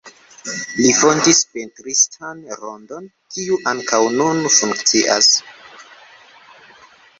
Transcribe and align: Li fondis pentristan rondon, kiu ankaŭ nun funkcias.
Li 0.77 0.93
fondis 0.99 1.41
pentristan 1.57 2.39
rondon, 2.63 3.05
kiu 3.37 3.61
ankaŭ 3.75 4.01
nun 4.17 4.43
funkcias. 4.57 5.31